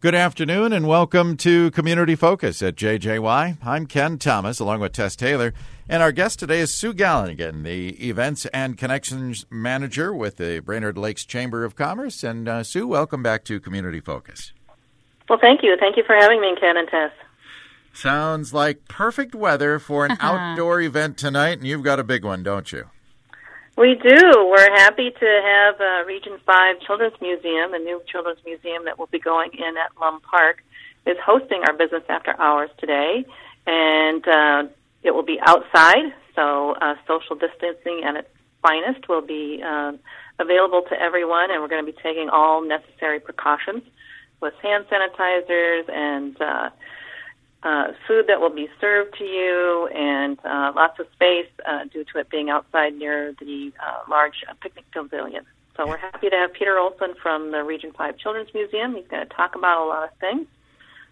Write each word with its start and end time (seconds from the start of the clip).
Good 0.00 0.14
afternoon 0.14 0.72
and 0.72 0.86
welcome 0.86 1.36
to 1.38 1.72
Community 1.72 2.14
Focus 2.14 2.62
at 2.62 2.76
JJY. 2.76 3.58
I'm 3.64 3.86
Ken 3.86 4.16
Thomas 4.16 4.60
along 4.60 4.78
with 4.78 4.92
Tess 4.92 5.16
Taylor, 5.16 5.52
and 5.88 6.04
our 6.04 6.12
guest 6.12 6.38
today 6.38 6.60
is 6.60 6.72
Sue 6.72 6.94
Galligan, 6.94 7.64
the 7.64 7.88
Events 8.08 8.46
and 8.46 8.78
Connections 8.78 9.44
Manager 9.50 10.14
with 10.14 10.36
the 10.36 10.60
Brainerd 10.60 10.96
Lakes 10.96 11.24
Chamber 11.24 11.64
of 11.64 11.74
Commerce. 11.74 12.22
And 12.22 12.48
uh, 12.48 12.62
Sue, 12.62 12.86
welcome 12.86 13.24
back 13.24 13.42
to 13.46 13.58
Community 13.58 13.98
Focus. 13.98 14.52
Well, 15.28 15.40
thank 15.40 15.64
you. 15.64 15.76
Thank 15.80 15.96
you 15.96 16.04
for 16.06 16.14
having 16.14 16.40
me, 16.40 16.54
Ken 16.60 16.76
and 16.76 16.86
Tess. 16.86 17.10
Sounds 17.92 18.54
like 18.54 18.86
perfect 18.86 19.34
weather 19.34 19.80
for 19.80 20.06
an 20.06 20.16
outdoor 20.20 20.80
event 20.80 21.18
tonight, 21.18 21.58
and 21.58 21.66
you've 21.66 21.82
got 21.82 21.98
a 21.98 22.04
big 22.04 22.24
one, 22.24 22.44
don't 22.44 22.70
you? 22.70 22.84
We 23.78 23.94
do. 23.94 24.50
We're 24.50 24.74
happy 24.74 25.12
to 25.12 25.40
have 25.44 25.80
uh, 25.80 26.04
Region 26.04 26.36
5 26.44 26.80
Children's 26.80 27.14
Museum, 27.20 27.74
a 27.74 27.78
new 27.78 28.02
children's 28.10 28.40
museum 28.44 28.86
that 28.86 28.98
will 28.98 29.06
be 29.06 29.20
going 29.20 29.50
in 29.52 29.76
at 29.76 29.96
Lum 30.00 30.20
Park, 30.20 30.64
is 31.06 31.16
hosting 31.24 31.62
our 31.64 31.72
business 31.74 32.02
after 32.08 32.34
hours 32.40 32.70
today. 32.78 33.24
And 33.68 34.26
uh, 34.26 34.64
it 35.04 35.12
will 35.12 35.22
be 35.22 35.38
outside, 35.46 36.12
so 36.34 36.72
uh, 36.72 36.96
social 37.06 37.36
distancing 37.36 38.02
at 38.04 38.16
its 38.16 38.28
finest 38.62 39.08
will 39.08 39.22
be 39.22 39.62
uh, 39.64 39.92
available 40.40 40.82
to 40.88 41.00
everyone, 41.00 41.52
and 41.52 41.62
we're 41.62 41.68
going 41.68 41.86
to 41.86 41.92
be 41.92 41.98
taking 42.02 42.28
all 42.30 42.66
necessary 42.66 43.20
precautions 43.20 43.84
with 44.40 44.54
hand 44.60 44.86
sanitizers 44.90 45.88
and 45.88 46.36
uh, 47.62 47.88
food 48.06 48.26
that 48.28 48.40
will 48.40 48.54
be 48.54 48.68
served 48.80 49.16
to 49.18 49.24
you 49.24 49.88
and 49.88 50.38
uh, 50.44 50.72
lots 50.74 50.98
of 51.00 51.06
space 51.14 51.48
uh, 51.66 51.84
due 51.92 52.04
to 52.04 52.18
it 52.18 52.30
being 52.30 52.50
outside 52.50 52.94
near 52.94 53.34
the 53.40 53.72
uh, 53.84 53.98
large 54.08 54.44
uh, 54.48 54.54
picnic 54.60 54.84
pavilion. 54.92 55.44
So 55.76 55.86
we're 55.86 55.96
happy 55.96 56.28
to 56.28 56.36
have 56.36 56.52
Peter 56.52 56.78
Olson 56.78 57.14
from 57.20 57.52
the 57.52 57.62
Region 57.62 57.92
5 57.96 58.18
Children's 58.18 58.52
Museum. 58.54 58.94
He's 58.94 59.06
going 59.08 59.26
to 59.26 59.34
talk 59.34 59.54
about 59.54 59.84
a 59.84 59.86
lot 59.86 60.04
of 60.04 60.18
things. 60.18 60.46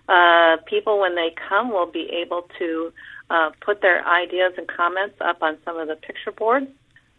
Uh, 0.09 0.57
people, 0.67 1.01
when 1.01 1.15
they 1.15 1.35
come, 1.49 1.71
will 1.71 1.91
be 1.91 2.09
able 2.11 2.49
to 2.59 2.93
uh, 3.31 3.51
put 3.61 3.81
their 3.81 4.07
ideas 4.07 4.53
and 4.57 4.69
comments 4.69 5.17
up 5.21 5.43
on 5.43 5.59
some 5.65 5.79
of 5.79 5.89
the 5.89 5.97
picture 5.97 6.33
boards. 6.33 6.69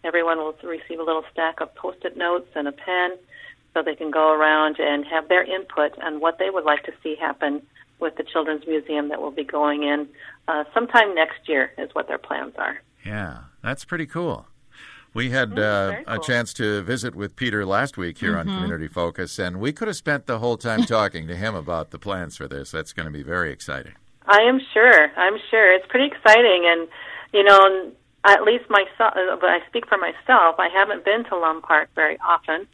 Everyone 0.03 0.37
will 0.37 0.55
receive 0.63 0.99
a 0.99 1.03
little 1.03 1.25
stack 1.31 1.59
of 1.59 1.73
post-it 1.75 2.15
notes 2.15 2.47
and 2.55 2.67
a 2.67 2.71
pen 2.71 3.17
so 3.73 3.81
they 3.81 3.95
can 3.95 4.09
go 4.09 4.31
around 4.31 4.79
and 4.79 5.05
have 5.05 5.27
their 5.27 5.43
input 5.43 5.97
on 5.99 6.19
what 6.19 6.39
they 6.39 6.49
would 6.49 6.63
like 6.63 6.83
to 6.83 6.93
see 7.03 7.15
happen 7.15 7.61
with 7.99 8.15
the 8.15 8.23
Children's 8.23 8.65
Museum 8.67 9.09
that 9.09 9.21
will 9.21 9.31
be 9.31 9.43
going 9.43 9.83
in 9.83 10.07
uh, 10.47 10.63
sometime 10.73 11.15
next 11.15 11.47
year, 11.47 11.71
is 11.77 11.89
what 11.93 12.07
their 12.07 12.17
plans 12.17 12.53
are. 12.57 12.81
Yeah, 13.05 13.39
that's 13.63 13.85
pretty 13.85 14.05
cool. 14.05 14.47
We 15.13 15.31
had 15.31 15.51
mm, 15.51 15.57
uh, 15.57 16.03
cool. 16.03 16.15
a 16.15 16.19
chance 16.19 16.53
to 16.55 16.81
visit 16.83 17.15
with 17.15 17.35
Peter 17.35 17.65
last 17.65 17.97
week 17.97 18.19
here 18.19 18.33
mm-hmm. 18.33 18.49
on 18.49 18.55
Community 18.55 18.87
Focus, 18.87 19.39
and 19.39 19.59
we 19.59 19.71
could 19.71 19.87
have 19.87 19.97
spent 19.97 20.27
the 20.27 20.39
whole 20.39 20.57
time 20.57 20.83
talking 20.85 21.27
to 21.27 21.35
him 21.35 21.55
about 21.55 21.91
the 21.91 21.99
plans 21.99 22.37
for 22.37 22.47
this. 22.47 22.71
That's 22.71 22.93
going 22.93 23.07
to 23.07 23.11
be 23.11 23.23
very 23.23 23.51
exciting. 23.51 23.93
I 24.27 24.41
am 24.41 24.59
sure. 24.73 25.11
I'm 25.17 25.39
sure. 25.49 25.73
It's 25.73 25.87
pretty 25.87 26.05
exciting. 26.05 26.65
And, 26.67 26.87
you 27.33 27.43
know, 27.43 27.91
at 28.25 28.43
least 28.43 28.65
myself, 28.69 29.13
uh, 29.15 29.37
but 29.39 29.49
I 29.49 29.59
speak 29.67 29.87
for 29.87 29.97
myself, 29.97 30.55
I 30.59 30.69
haven't 30.71 31.05
been 31.05 31.23
to 31.25 31.37
Lum 31.37 31.61
Park 31.61 31.89
very 31.95 32.17
often. 32.19 32.67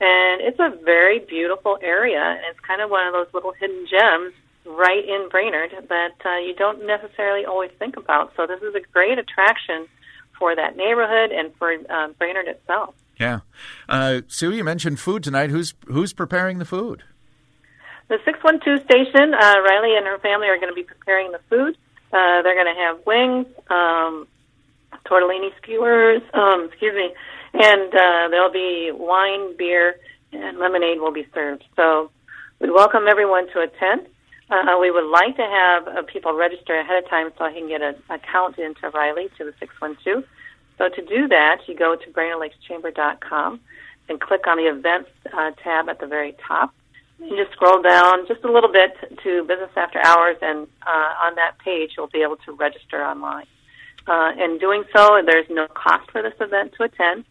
And 0.00 0.40
it's 0.42 0.60
a 0.60 0.70
very 0.84 1.18
beautiful 1.18 1.78
area. 1.82 2.20
And 2.20 2.40
it's 2.50 2.60
kind 2.60 2.80
of 2.82 2.90
one 2.90 3.06
of 3.06 3.14
those 3.14 3.32
little 3.32 3.52
hidden 3.52 3.86
gems 3.90 4.34
right 4.68 5.04
in 5.06 5.28
Brainerd 5.30 5.70
that 5.88 6.14
uh, 6.24 6.38
you 6.38 6.54
don't 6.54 6.86
necessarily 6.86 7.44
always 7.44 7.70
think 7.78 7.96
about. 7.96 8.32
So 8.36 8.46
this 8.46 8.62
is 8.62 8.74
a 8.74 8.80
great 8.92 9.18
attraction 9.18 9.86
for 10.38 10.54
that 10.54 10.76
neighborhood 10.76 11.32
and 11.32 11.54
for 11.56 11.72
uh, 11.72 12.08
Brainerd 12.18 12.46
itself. 12.46 12.94
Yeah, 13.18 13.40
uh, 13.88 14.20
Sue, 14.28 14.52
you 14.52 14.62
mentioned 14.62 15.00
food 15.00 15.24
tonight. 15.24 15.50
Who's 15.50 15.74
who's 15.86 16.12
preparing 16.12 16.58
the 16.58 16.64
food? 16.64 17.02
The 18.08 18.18
six 18.24 18.38
one 18.42 18.60
two 18.64 18.76
station. 18.78 19.34
Uh, 19.34 19.56
Riley 19.60 19.96
and 19.96 20.06
her 20.06 20.18
family 20.18 20.46
are 20.46 20.56
going 20.56 20.68
to 20.68 20.74
be 20.74 20.84
preparing 20.84 21.32
the 21.32 21.40
food. 21.50 21.76
Uh, 22.12 22.42
they're 22.42 22.54
going 22.54 22.72
to 22.72 22.80
have 22.80 23.04
wings, 23.04 23.46
um, 23.68 24.28
tortellini 25.04 25.50
skewers. 25.60 26.22
Um, 26.32 26.68
excuse 26.70 26.94
me, 26.94 27.10
and 27.54 27.92
uh, 27.92 28.28
there'll 28.30 28.52
be 28.52 28.92
wine, 28.94 29.56
beer, 29.56 29.96
and 30.32 30.58
lemonade 30.58 31.00
will 31.00 31.12
be 31.12 31.26
served. 31.34 31.64
So 31.74 32.10
we 32.60 32.70
welcome 32.70 33.08
everyone 33.08 33.48
to 33.48 33.60
attend. 33.60 34.06
Uh, 34.50 34.78
we 34.80 34.90
would 34.90 35.10
like 35.10 35.36
to 35.36 35.42
have 35.42 35.88
uh, 35.88 36.02
people 36.02 36.32
register 36.32 36.74
ahead 36.74 37.02
of 37.02 37.10
time 37.10 37.30
so 37.36 37.44
I 37.44 37.52
can 37.52 37.68
get 37.68 37.82
an 37.82 37.96
account 38.08 38.58
into 38.58 38.88
Riley 38.90 39.28
to 39.36 39.44
the 39.44 39.52
612. 39.60 40.24
So 40.78 40.88
to 40.88 41.04
do 41.04 41.28
that, 41.28 41.58
you 41.66 41.76
go 41.76 41.96
to 41.96 42.10
BrainerdLakesChamber.com 42.10 43.60
and 44.08 44.20
click 44.20 44.46
on 44.46 44.56
the 44.56 44.68
events 44.68 45.10
uh, 45.36 45.50
tab 45.62 45.88
at 45.88 46.00
the 46.00 46.06
very 46.06 46.34
top. 46.46 46.72
You 47.20 47.36
just 47.36 47.52
scroll 47.52 47.82
down 47.82 48.26
just 48.26 48.44
a 48.44 48.52
little 48.52 48.72
bit 48.72 48.96
to 49.24 49.42
Business 49.42 49.70
After 49.76 50.00
Hours, 50.04 50.36
and 50.40 50.68
uh, 50.86 51.26
on 51.26 51.34
that 51.34 51.58
page, 51.58 51.94
you'll 51.96 52.06
be 52.06 52.22
able 52.22 52.36
to 52.46 52.52
register 52.52 53.04
online. 53.04 53.46
Uh, 54.06 54.32
in 54.38 54.58
doing 54.58 54.84
so, 54.94 55.20
there's 55.26 55.46
no 55.50 55.66
cost 55.66 56.10
for 56.10 56.22
this 56.22 56.34
event 56.40 56.72
to 56.78 56.84
attend. 56.84 57.24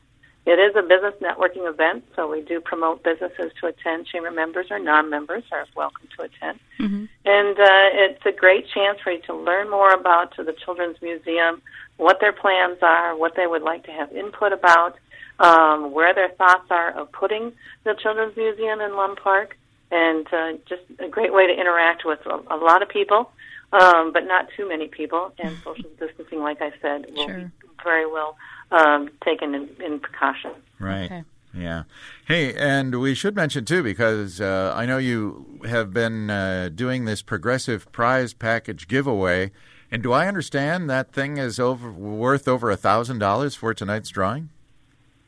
It 0.48 0.60
is 0.60 0.74
a 0.78 0.82
business 0.82 1.14
networking 1.22 1.70
event, 1.70 2.06
so 2.16 2.32
we 2.32 2.42
do 2.42 2.62
promote 2.62 3.04
businesses 3.04 3.52
to 3.60 3.68
attend. 3.68 4.08
Chamber 4.08 4.32
members 4.32 4.68
or 4.72 4.80
non-members 4.80 5.44
are 5.52 5.66
welcome 5.76 6.08
to 6.16 6.24
attend. 6.24 6.62
Mm-hmm. 6.80 7.04
And 7.26 7.60
uh, 7.60 8.06
it's 8.06 8.26
a 8.26 8.32
great 8.32 8.66
chance 8.74 8.98
for 9.04 9.12
you 9.12 9.22
to 9.24 9.36
learn 9.36 9.70
more 9.70 9.92
about 9.92 10.38
the 10.38 10.56
Children's 10.64 11.02
Museum, 11.02 11.62
what 11.98 12.22
their 12.22 12.32
plans 12.32 12.78
are, 12.82 13.18
what 13.18 13.36
they 13.36 13.46
would 13.46 13.62
like 13.62 13.84
to 13.88 13.92
have 13.92 14.10
input 14.14 14.54
about, 14.54 14.98
um, 15.40 15.92
where 15.92 16.14
their 16.14 16.30
thoughts 16.30 16.68
are 16.70 16.98
of 16.98 17.12
putting 17.12 17.52
the 17.84 17.94
Children's 18.02 18.38
Museum 18.38 18.80
in 18.80 18.96
Lum 18.96 19.18
Park, 19.18 19.58
and 19.92 20.26
uh, 20.32 20.54
just 20.66 20.84
a 21.00 21.10
great 21.10 21.34
way 21.34 21.46
to 21.48 21.54
interact 21.60 22.06
with 22.06 22.26
a, 22.26 22.56
a 22.56 22.56
lot 22.56 22.82
of 22.82 22.88
people, 22.88 23.32
um, 23.74 24.14
but 24.14 24.24
not 24.24 24.48
too 24.56 24.66
many 24.66 24.88
people. 24.88 25.34
And 25.40 25.58
social 25.62 25.90
distancing, 26.00 26.40
like 26.40 26.62
I 26.62 26.72
said, 26.82 27.06
will 27.14 27.28
sure. 27.28 27.38
be 27.38 27.68
very 27.84 28.10
well 28.10 28.38
um, 28.72 29.10
taken 29.24 29.56
in, 29.56 29.70
in 29.84 30.00
precaution. 30.00 30.52
Right. 30.80 31.06
Okay. 31.06 31.24
Yeah. 31.54 31.84
Hey, 32.28 32.54
and 32.54 33.00
we 33.00 33.16
should 33.16 33.36
mention 33.36 33.66
too, 33.66 33.82
because 33.82 34.40
uh, 34.40 34.74
I 34.76 34.86
know 34.86 34.98
you 34.98 35.62
have 35.66 35.94
been 35.94 36.30
uh, 36.30 36.70
doing 36.74 37.06
this 37.06 37.22
progressive 37.22 37.92
prize 37.92 38.34
package 38.34 38.88
giveaway. 38.88 39.52
And 39.90 40.04
do 40.04 40.12
I 40.12 40.28
understand 40.28 40.90
that 40.90 41.14
thing 41.14 41.38
is 41.38 41.60
over 41.60 41.90
worth 41.92 42.48
over 42.48 42.70
a 42.70 42.78
thousand 42.78 43.20
dollars 43.20 43.56
for 43.56 43.74
tonight's 43.74 44.10
drawing? 44.10 44.50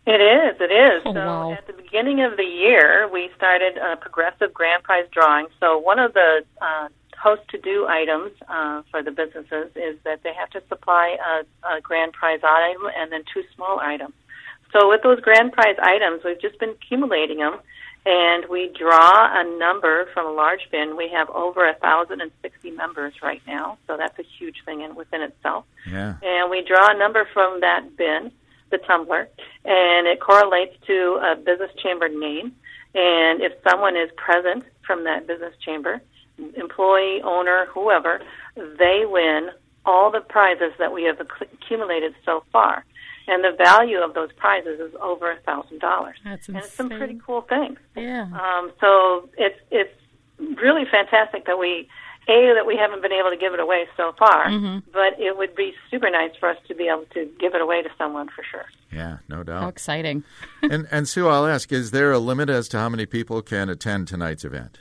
It 0.06 0.22
is. 0.22 0.60
It 0.60 0.72
is. 0.72 1.02
Oh, 1.06 1.14
so 1.14 1.20
wow. 1.20 1.52
at 1.54 1.66
the 1.68 1.74
beginning 1.74 2.22
of 2.22 2.36
the 2.36 2.44
year, 2.44 3.08
we 3.12 3.30
started 3.38 3.78
a 3.78 3.96
progressive 3.96 4.54
grand 4.54 4.84
prize 4.84 5.06
drawing. 5.12 5.48
So 5.60 5.78
one 5.78 6.00
of 6.00 6.14
the 6.14 6.44
uh, 6.62 6.88
host 7.22 7.42
to 7.50 7.58
do 7.58 7.86
items 7.88 8.32
uh, 8.48 8.82
for 8.90 9.04
the 9.04 9.12
businesses 9.12 9.68
is 9.76 9.98
that 10.06 10.24
they 10.24 10.34
have 10.34 10.50
to 10.52 10.62
supply 10.70 11.18
a, 11.32 11.76
a 11.76 11.82
grand 11.82 12.14
prize 12.14 12.40
item 12.44 12.84
and 12.98 13.12
then 13.12 13.24
two 13.34 13.44
small 13.56 13.80
items. 13.80 14.14
So 14.72 14.90
with 14.90 15.02
those 15.04 15.20
grand 15.20 15.52
prize 15.52 15.76
items, 15.82 16.22
we've 16.24 16.40
just 16.40 16.60
been 16.60 16.70
accumulating 16.70 17.40
them, 17.40 17.58
and 18.06 18.46
we 18.50 18.72
draw 18.78 19.42
a 19.42 19.44
number 19.58 20.08
from 20.14 20.28
a 20.28 20.32
large 20.32 20.62
bin. 20.72 20.96
We 20.96 21.10
have 21.10 21.30
over 21.32 21.68
a 21.68 21.74
thousand 21.76 22.22
and 22.22 22.32
sixty 22.42 22.72
members 22.72 23.14
right 23.22 23.42
now, 23.48 23.78
so 23.88 23.98
that's 23.98 24.18
a 24.20 24.28
huge 24.38 24.64
thing 24.66 24.82
in 24.82 24.96
within 24.96 25.22
itself. 25.22 25.66
Yeah. 25.90 26.16
And 26.22 26.50
we 26.50 26.64
draw 26.64 26.88
a 26.96 26.98
number 26.98 27.28
from 27.34 27.62
that 27.62 27.98
bin, 27.98 28.32
the 28.70 28.78
tumbler, 28.78 29.28
and 29.66 30.08
it 30.08 30.20
correlates 30.22 30.76
to 30.88 31.20
a 31.22 31.36
business 31.36 31.72
chamber 31.84 32.08
name. 32.08 32.56
And 32.96 33.42
if 33.42 33.54
someone 33.68 33.96
is 33.98 34.10
present 34.16 34.64
from 34.86 35.04
that 35.04 35.28
business 35.28 35.54
chamber, 35.66 36.02
employee, 36.56 37.22
owner, 37.24 37.68
whoever, 37.74 38.22
they 38.56 39.04
win 39.06 39.50
all 39.86 40.12
the 40.12 40.22
prizes 40.22 40.72
that 40.78 40.94
we 40.94 41.04
have 41.04 41.20
accumulated 41.20 42.14
so 42.26 42.44
far. 42.52 42.86
And 43.28 43.44
the 43.44 43.56
value 43.56 44.00
of 44.00 44.16
those 44.16 44.32
prizes 44.34 44.80
is 44.80 44.94
over 45.00 45.32
a 45.32 45.40
thousand 45.42 45.80
dollars. 45.80 46.18
That's 46.24 46.50
insane. 46.50 46.56
And 46.56 46.66
it's 46.66 46.74
some 46.74 46.90
pretty 46.90 47.20
cool 47.24 47.42
things. 47.42 47.78
Yeah. 47.96 48.24
Um, 48.24 48.72
so 48.82 49.30
it's 49.38 49.60
it's 49.70 49.94
really 50.40 50.86
fantastic 50.90 51.46
that 51.46 51.60
we 51.60 51.88
a 52.30 52.54
that 52.56 52.66
we 52.66 52.76
haven't 52.76 53.02
been 53.02 53.12
able 53.12 53.30
to 53.30 53.38
give 53.38 53.54
it 53.54 53.60
away 53.60 53.88
so 53.98 54.14
far, 54.18 54.48
mm-hmm. 54.48 54.80
but 54.92 55.20
it 55.20 55.38
would 55.38 55.56
be 55.56 55.74
super 55.90 56.10
nice 56.10 56.32
for 56.40 56.50
us 56.50 56.58
to 56.68 56.76
be 56.76 56.88
able 56.88 57.06
to 57.14 57.30
give 57.40 57.56
it 57.56 57.62
away 57.62 57.82
to 57.82 57.90
someone 57.98 58.30
for 58.30 58.44
sure. 58.50 58.66
Yeah, 58.92 59.18
no 59.28 59.44
doubt. 59.44 59.64
How 59.64 59.68
exciting! 59.68 60.24
and 60.62 60.88
and 60.92 61.08
Sue, 61.08 61.28
I'll 61.28 61.48
ask: 61.48 61.72
Is 61.72 61.92
there 61.92 62.12
a 62.12 62.20
limit 62.20 62.50
as 62.50 62.68
to 62.70 62.78
how 62.78 62.90
many 62.90 63.06
people 63.06 63.42
can 63.42 63.70
attend 63.70 64.08
tonight's 64.08 64.46
event? 64.46 64.80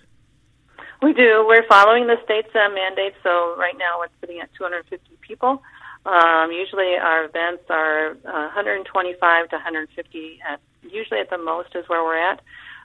We 1.01 1.13
do. 1.13 1.45
We're 1.47 1.67
following 1.69 2.09
the 2.09 2.17
state's 2.25 2.55
uh, 2.55 2.69
mandate, 2.75 3.15
so 3.23 3.55
right 3.57 3.77
now 3.79 4.01
we're 4.01 4.09
sitting 4.21 4.41
at 4.41 4.51
250 4.59 5.17
people. 5.21 5.63
Um, 6.05 6.51
usually 6.51 6.97
our 6.97 7.25
events 7.25 7.65
are 7.71 8.17
uh, 8.27 8.51
125 8.51 9.49
to 9.51 9.57
150. 9.57 10.41
At, 10.49 10.61
usually 10.83 11.21
at 11.21 11.31
the 11.31 11.39
most 11.39 11.77
is 11.77 11.89
where 11.89 12.03
we're 12.03 12.19
at. 12.19 12.41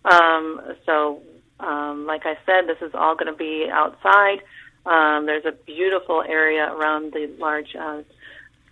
Um, 0.06 0.62
so, 0.86 1.24
um, 1.60 2.06
like 2.06 2.26
I 2.26 2.38
said, 2.46 2.68
this 2.68 2.78
is 2.86 2.94
all 2.94 3.16
going 3.16 3.32
to 3.32 3.38
be 3.38 3.68
outside. 3.72 4.42
Um, 4.86 5.26
there's 5.26 5.46
a 5.46 5.52
beautiful 5.66 6.22
area 6.22 6.72
around 6.72 7.14
the 7.14 7.34
large 7.40 7.76
uh, 7.76 8.04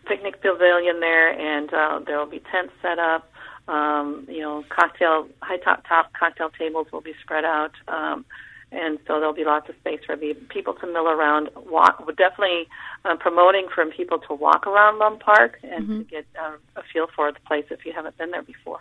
picnic 0.05 0.41
pavilion 0.41 0.99
there, 0.99 1.31
and 1.31 1.73
uh, 1.73 1.99
there 2.05 2.19
will 2.19 2.29
be 2.29 2.43
tents 2.51 2.73
set 2.83 2.99
up. 2.99 3.27
Um, 3.67 4.27
you 4.29 4.41
know, 4.41 4.63
cocktail, 4.69 5.29
high 5.41 5.57
top 5.57 5.85
top 5.88 6.11
cocktail 6.13 6.51
tables 6.51 6.88
will 6.91 7.01
be 7.01 7.13
spread 7.23 7.45
out. 7.45 7.71
Um, 7.88 8.25
and 8.71 9.00
so 9.06 9.19
there'll 9.19 9.33
be 9.33 9.44
lots 9.44 9.68
of 9.69 9.75
space 9.75 10.00
for 10.06 10.15
the 10.15 10.33
people 10.50 10.73
to 10.75 10.88
mill 10.88 11.09
around. 11.09 11.50
Walk, 11.56 12.06
we're 12.06 12.13
definitely 12.13 12.68
uh, 13.03 13.15
promoting 13.18 13.68
for 13.73 13.85
people 13.88 14.19
to 14.19 14.33
walk 14.33 14.65
around 14.65 15.00
Lum 15.00 15.19
Park 15.19 15.59
and 15.63 15.83
mm-hmm. 15.83 15.97
to 16.00 16.03
get 16.06 16.25
uh, 16.41 16.53
a 16.75 16.83
feel 16.94 17.07
for 17.15 17.31
the 17.31 17.39
place 17.41 17.65
if 17.69 17.85
you 17.85 17.91
haven't 17.94 18.18
been 18.18 18.31
there 18.31 18.44
before. 18.44 18.79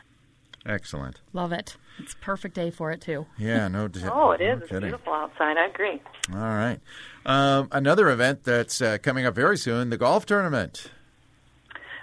Excellent. 0.66 1.20
Love 1.32 1.52
it. 1.52 1.76
It's 1.98 2.14
perfect 2.20 2.54
day 2.54 2.70
for 2.70 2.90
it 2.90 3.00
too. 3.00 3.26
Yeah, 3.38 3.68
no. 3.68 3.88
Doubt. 3.88 4.12
Oh, 4.14 4.30
it 4.32 4.40
is. 4.40 4.58
No 4.58 4.64
it's 4.64 4.70
beautiful 4.70 5.12
outside. 5.12 5.56
I 5.56 5.66
agree. 5.66 6.00
All 6.32 6.38
right. 6.38 6.80
Um, 7.24 7.68
another 7.72 8.10
event 8.10 8.44
that's 8.44 8.80
uh, 8.80 8.98
coming 9.02 9.26
up 9.26 9.34
very 9.34 9.56
soon: 9.56 9.90
the 9.90 9.96
golf 9.96 10.26
tournament. 10.26 10.90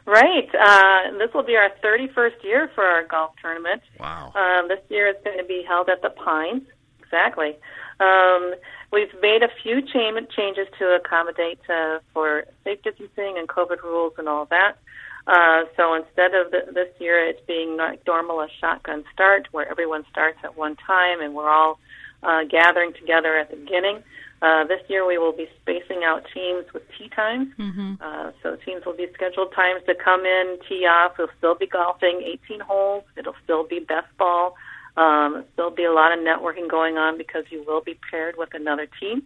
Right. 0.06 0.50
Uh, 0.58 1.18
this 1.18 1.34
will 1.34 1.44
be 1.44 1.58
our 1.58 1.70
31st 1.84 2.42
year 2.42 2.72
for 2.74 2.84
our 2.84 3.06
golf 3.06 3.34
tournament. 3.42 3.82
Wow. 4.00 4.32
Um, 4.36 4.70
this 4.70 4.80
year 4.90 5.08
it's 5.08 5.22
going 5.24 5.38
to 5.38 5.44
be 5.44 5.64
held 5.68 5.90
at 5.90 6.02
the 6.02 6.12
Pines. 6.12 6.64
Exactly. 7.08 7.56
Um, 8.00 8.54
we've 8.92 9.14
made 9.22 9.44
a 9.44 9.50
few 9.64 9.82
cha- 9.82 10.20
changes 10.36 10.68
to 10.80 10.96
accommodate 10.96 11.60
uh, 11.70 12.00
for 12.14 12.46
safe 12.64 12.82
distancing 12.84 13.36
and 13.38 13.48
COVID 13.48 13.82
rules 13.84 14.14
and 14.18 14.28
all 14.28 14.46
that. 14.46 14.78
Uh, 15.26 15.64
so 15.76 15.94
instead 15.94 16.34
of 16.34 16.52
the, 16.52 16.72
this 16.74 16.90
year, 17.00 17.28
it's 17.28 17.42
being 17.48 17.76
like 17.76 18.06
normal 18.08 18.40
a 18.40 18.48
shotgun 18.62 19.04
start, 19.14 19.48
where 19.52 19.70
everyone 19.70 20.06
starts 20.10 20.38
at 20.44 20.58
one 20.58 20.76
time 20.76 21.22
and 21.22 21.34
we're 21.34 21.50
all 21.50 21.80
uh, 22.24 22.44
gathering 22.50 22.94
together 22.94 23.38
at 23.38 23.50
the 23.50 23.58
beginning. 23.58 24.04
Uh, 24.42 24.64
this 24.66 24.82
year 24.88 25.06
we 25.06 25.18
will 25.18 25.32
be 25.32 25.50
spacing 25.62 26.04
out 26.06 26.24
teams 26.34 26.66
with 26.74 26.84
tee 26.98 27.10
times. 27.10 27.48
Mm-hmm. 27.58 27.96
Uh, 28.00 28.32
so 28.44 28.56
teams 28.56 28.86
will 28.86 28.96
be 28.96 29.08
scheduled 29.14 29.52
times 29.54 29.82
to 29.88 29.96
come 29.96 30.26
in, 30.26 30.60
tee 30.70 30.86
off. 30.86 31.18
We'll 31.18 31.30
still 31.40 31.56
be 31.56 31.66
golfing 31.66 32.22
18 32.24 32.60
holes. 32.60 33.04
It'll 33.18 33.36
still 33.44 33.66
be 33.66 33.80
best 33.80 34.08
ball. 34.18 34.56
Um, 34.98 35.46
there'll 35.56 35.72
be 35.72 35.86
a 35.86 35.94
lot 35.94 36.12
of 36.12 36.20
networking 36.20 36.70
going 36.70 36.98
on 36.98 37.18
because 37.18 37.46
you 37.50 37.64
will 37.66 37.82
be 37.82 37.98
paired 38.10 38.36
with 38.38 38.50
another 38.54 38.88
team. 39.00 39.24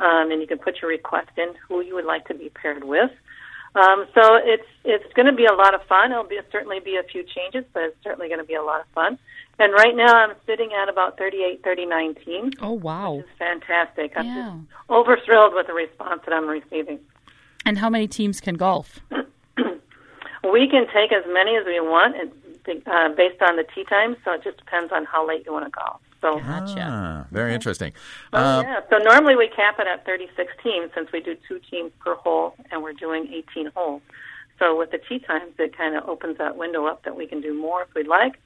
Um, 0.00 0.30
and 0.30 0.40
you 0.40 0.46
can 0.46 0.58
put 0.58 0.82
your 0.82 0.90
request 0.90 1.30
in 1.36 1.54
who 1.68 1.80
you 1.80 1.94
would 1.94 2.04
like 2.04 2.26
to 2.26 2.34
be 2.34 2.50
paired 2.50 2.84
with. 2.84 3.10
Um, 3.76 4.06
so 4.14 4.36
it's 4.36 4.66
it's 4.84 5.12
going 5.14 5.26
to 5.26 5.32
be 5.32 5.46
a 5.46 5.52
lot 5.52 5.74
of 5.74 5.82
fun. 5.88 6.12
It'll 6.12 6.22
be 6.22 6.38
certainly 6.52 6.78
be 6.78 6.96
a 6.96 7.02
few 7.02 7.24
changes, 7.24 7.64
but 7.72 7.82
it's 7.84 7.96
certainly 8.04 8.28
going 8.28 8.38
to 8.38 8.46
be 8.46 8.54
a 8.54 8.62
lot 8.62 8.80
of 8.80 8.86
fun. 8.94 9.18
And 9.58 9.72
right 9.72 9.96
now, 9.96 10.14
I'm 10.14 10.34
sitting 10.46 10.70
at 10.72 10.88
about 10.88 11.18
38, 11.18 11.62
39 11.64 12.14
teams. 12.24 12.54
Oh 12.60 12.72
wow, 12.72 13.14
which 13.14 13.24
is 13.24 13.30
fantastic! 13.36 14.12
I'm 14.16 14.26
yeah. 14.26 14.52
just 14.54 14.72
over 14.88 15.18
thrilled 15.24 15.54
with 15.54 15.66
the 15.66 15.72
response 15.72 16.22
that 16.24 16.32
I'm 16.32 16.46
receiving. 16.46 17.00
And 17.66 17.78
how 17.78 17.90
many 17.90 18.06
teams 18.06 18.40
can 18.40 18.54
golf? 18.54 19.00
we 19.10 20.68
can 20.68 20.86
take 20.94 21.12
as 21.12 21.24
many 21.26 21.56
as 21.56 21.66
we 21.66 21.80
want, 21.80 22.14
uh, 22.68 23.08
based 23.10 23.42
on 23.42 23.56
the 23.56 23.64
tee 23.74 23.84
time. 23.84 24.16
So 24.24 24.32
it 24.32 24.42
just 24.42 24.58
depends 24.58 24.92
on 24.92 25.04
how 25.04 25.26
late 25.26 25.44
you 25.46 25.52
want 25.52 25.64
to 25.66 25.70
golf. 25.70 26.00
So 26.20 26.38
gotcha. 26.38 26.88
Ah, 26.90 27.26
very 27.30 27.50
okay. 27.50 27.54
interesting. 27.54 27.92
Oh, 28.32 28.38
uh, 28.38 28.62
yeah. 28.62 28.80
So 28.90 28.98
normally 28.98 29.36
we 29.36 29.48
cap 29.48 29.78
it 29.78 29.86
at 29.86 30.06
36 30.06 30.52
teams 30.62 30.90
since 30.94 31.12
we 31.12 31.20
do 31.20 31.36
two 31.46 31.60
teams 31.70 31.92
per 32.00 32.14
hole 32.14 32.54
and 32.70 32.82
we're 32.82 32.94
doing 32.94 33.28
18 33.32 33.70
holes. 33.74 34.02
So 34.58 34.76
with 34.78 34.90
the 34.90 34.98
tee 34.98 35.18
times, 35.18 35.52
it 35.58 35.76
kind 35.76 35.96
of 35.96 36.08
opens 36.08 36.38
that 36.38 36.56
window 36.56 36.86
up 36.86 37.04
that 37.04 37.16
we 37.16 37.26
can 37.26 37.40
do 37.40 37.52
more 37.52 37.82
if 37.82 37.88
we'd 37.94 38.06
like. 38.06 38.40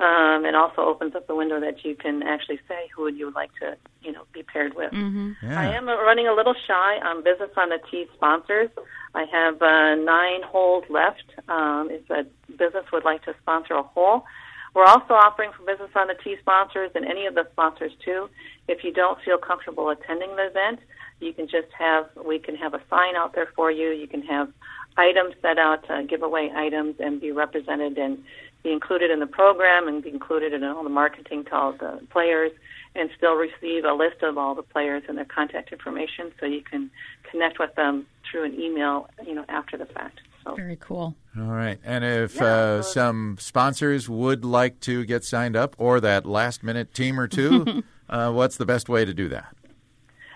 Um, 0.00 0.46
it 0.46 0.54
also 0.54 0.80
opens 0.80 1.14
up 1.14 1.26
the 1.26 1.34
window 1.34 1.60
that 1.60 1.84
you 1.84 1.94
can 1.94 2.22
actually 2.22 2.58
say 2.66 2.88
who 2.96 3.02
would 3.02 3.18
you 3.18 3.26
would 3.26 3.34
like 3.34 3.50
to, 3.60 3.76
you 4.00 4.12
know, 4.12 4.22
be 4.32 4.42
paired 4.42 4.74
with. 4.74 4.92
Mm-hmm. 4.92 5.32
Yeah. 5.42 5.60
I 5.60 5.74
am 5.76 5.86
running 5.86 6.26
a 6.26 6.32
little 6.32 6.54
shy 6.66 6.98
on 7.04 7.22
business 7.22 7.50
on 7.56 7.68
the 7.68 7.78
tee 7.90 8.06
sponsors. 8.14 8.70
I 9.14 9.26
have 9.30 9.60
uh, 9.60 9.96
nine 9.96 10.42
holes 10.42 10.84
left. 10.88 11.24
Um, 11.48 11.90
if 11.90 12.08
a 12.08 12.24
business 12.52 12.86
would 12.92 13.04
like 13.04 13.24
to 13.24 13.34
sponsor 13.42 13.74
a 13.74 13.82
hole, 13.82 14.24
we're 14.74 14.84
also 14.84 15.14
offering 15.14 15.50
for 15.56 15.64
Business 15.64 15.90
on 15.96 16.06
the 16.06 16.14
Tee 16.22 16.36
sponsors 16.40 16.90
and 16.94 17.04
any 17.04 17.26
of 17.26 17.34
the 17.34 17.46
sponsors 17.52 17.92
too. 18.04 18.28
If 18.68 18.84
you 18.84 18.92
don't 18.92 19.18
feel 19.24 19.36
comfortable 19.36 19.90
attending 19.90 20.36
the 20.36 20.46
event, 20.46 20.80
you 21.18 21.32
can 21.32 21.46
just 21.46 21.68
have 21.76 22.06
we 22.24 22.38
can 22.38 22.54
have 22.56 22.74
a 22.74 22.80
sign 22.88 23.16
out 23.16 23.34
there 23.34 23.48
for 23.56 23.70
you. 23.70 23.90
You 23.90 24.06
can 24.06 24.22
have 24.22 24.48
items 24.96 25.34
set 25.42 25.58
out, 25.58 25.88
uh, 25.90 26.02
giveaway 26.02 26.50
items, 26.54 26.96
and 27.00 27.20
be 27.20 27.32
represented 27.32 27.98
and 27.98 28.22
be 28.62 28.72
included 28.72 29.10
in 29.10 29.20
the 29.20 29.26
program 29.26 29.88
and 29.88 30.02
be 30.02 30.10
included 30.10 30.52
in 30.52 30.64
all 30.64 30.82
the 30.82 30.90
marketing 30.90 31.44
to 31.44 31.54
all 31.54 31.72
the 31.72 32.00
players 32.10 32.52
and 32.94 33.08
still 33.16 33.34
receive 33.34 33.84
a 33.84 33.92
list 33.92 34.22
of 34.22 34.36
all 34.36 34.54
the 34.54 34.62
players 34.62 35.02
and 35.08 35.16
their 35.16 35.24
contact 35.24 35.72
information 35.72 36.32
so 36.38 36.46
you 36.46 36.62
can 36.62 36.90
connect 37.30 37.58
with 37.58 37.74
them 37.76 38.06
through 38.30 38.44
an 38.44 38.60
email, 38.60 39.08
you 39.26 39.34
know, 39.34 39.44
after 39.48 39.76
the 39.76 39.86
fact. 39.86 40.20
So. 40.44 40.54
Very 40.54 40.76
cool. 40.76 41.14
All 41.38 41.44
right. 41.44 41.78
And 41.84 42.04
if 42.04 42.36
yeah, 42.36 42.44
uh, 42.44 42.82
some 42.82 43.36
sponsors 43.38 44.08
would 44.08 44.44
like 44.44 44.80
to 44.80 45.04
get 45.04 45.24
signed 45.24 45.54
up 45.54 45.76
or 45.78 46.00
that 46.00 46.26
last 46.26 46.62
minute 46.62 46.94
team 46.94 47.20
or 47.20 47.28
two, 47.28 47.84
uh, 48.08 48.32
what's 48.32 48.56
the 48.56 48.66
best 48.66 48.88
way 48.88 49.04
to 49.04 49.14
do 49.14 49.28
that? 49.28 49.54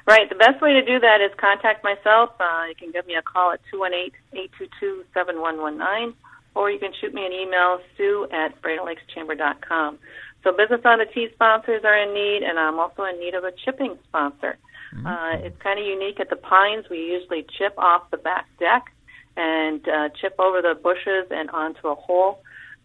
Right. 0.07 0.29
The 0.29 0.35
best 0.35 0.61
way 0.61 0.75
to 0.75 0.85
do 0.85 1.01
that 1.01 1.21
is 1.23 1.31
contact 1.39 1.83
myself. 1.83 2.31
Uh, 2.39 2.67
you 2.69 2.75
can 2.75 2.91
give 2.91 3.07
me 3.07 3.15
a 3.15 3.23
call 3.23 3.53
at 3.53 3.61
218 3.71 4.13
822 4.33 5.05
7119, 5.15 6.15
or 6.55 6.71
you 6.71 6.79
can 6.79 6.93
shoot 7.01 7.13
me 7.13 7.27
an 7.27 7.33
email, 7.33 7.81
sue 7.97 8.27
at 8.33 8.61
BrainerdLakesChamber.com. 8.63 9.99
So, 10.43 10.53
Business 10.53 10.83
on 10.85 10.99
the 10.99 11.07
Tee 11.07 11.29
sponsors 11.33 11.85
are 11.85 11.97
in 11.97 12.13
need, 12.13 12.43
and 12.43 12.59
I'm 12.59 12.79
also 12.79 13.05
in 13.05 13.19
need 13.19 13.35
of 13.35 13.45
a 13.45 13.53
chipping 13.53 13.99
sponsor. 14.09 14.59
Mm-hmm. 14.95 15.07
Uh, 15.07 15.47
it's 15.47 15.61
kind 15.63 15.79
of 15.79 15.87
unique 15.87 16.21
at 16.21 16.31
the 16.31 16.37
Pines. 16.37 16.87
We 16.91 16.99
usually 16.99 17.47
chip 17.59 17.75
off 17.79 18.11
the 18.11 18.19
back 18.19 18.47
deck 18.59 18.93
and 19.37 19.87
uh, 19.89 20.11
chip 20.21 20.37
over 20.39 20.63
the 20.63 20.75
bushes 20.81 21.27
and 21.31 21.51
onto 21.51 21.89
a 21.89 21.95
hole. 21.95 22.43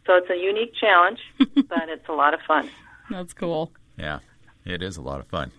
So 0.07 0.15
it's 0.15 0.29
a 0.29 0.37
unique 0.37 0.73
challenge, 0.79 1.19
but 1.37 1.89
it's 1.89 2.07
a 2.07 2.13
lot 2.13 2.33
of 2.33 2.39
fun. 2.47 2.69
That's 3.09 3.33
cool. 3.33 3.71
Yeah, 3.97 4.19
it 4.65 4.81
is 4.81 4.97
a 4.97 5.01
lot 5.01 5.19
of 5.19 5.27
fun. 5.27 5.51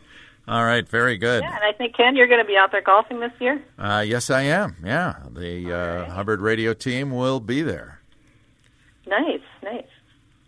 All 0.49 0.65
right, 0.65 0.89
very 0.89 1.17
good. 1.17 1.43
Yeah, 1.45 1.55
and 1.55 1.65
I 1.65 1.73
think 1.77 1.97
Ken, 1.97 2.17
you're 2.17 2.27
going 2.27 2.41
to 2.41 2.47
be 2.47 2.57
out 2.57 2.73
there 2.73 2.83
golfing 2.83 3.21
this 3.21 3.33
year. 3.39 3.62
Uh, 3.79 4.05
yes, 4.05 4.31
I 4.31 4.43
am. 4.43 4.77
Yeah, 4.85 5.15
the 5.31 5.73
uh, 5.73 6.01
right. 6.01 6.09
Hubbard 6.09 6.41
Radio 6.41 6.73
team 6.75 7.12
will 7.12 7.39
be 7.39 7.62
there. 7.62 8.00
Nice, 9.11 9.41
nice. 9.62 9.85